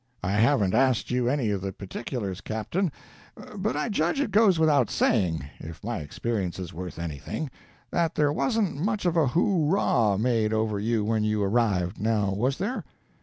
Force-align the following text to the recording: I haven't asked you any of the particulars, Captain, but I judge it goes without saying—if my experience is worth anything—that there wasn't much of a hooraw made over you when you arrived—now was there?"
I 0.23 0.31
haven't 0.31 0.73
asked 0.73 1.11
you 1.11 1.29
any 1.29 1.51
of 1.51 1.61
the 1.61 1.71
particulars, 1.71 2.41
Captain, 2.41 2.91
but 3.55 3.75
I 3.77 3.87
judge 3.87 4.19
it 4.19 4.31
goes 4.31 4.57
without 4.57 4.89
saying—if 4.89 5.83
my 5.83 5.99
experience 5.99 6.57
is 6.57 6.73
worth 6.73 6.97
anything—that 6.97 8.15
there 8.15 8.33
wasn't 8.33 8.81
much 8.83 9.05
of 9.05 9.15
a 9.15 9.27
hooraw 9.27 10.17
made 10.17 10.53
over 10.53 10.79
you 10.79 11.05
when 11.05 11.23
you 11.23 11.43
arrived—now 11.43 12.31
was 12.33 12.57
there?" 12.57 12.83